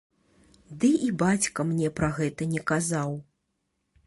[0.83, 3.11] Ды і бацька мне пра гэта не казаў.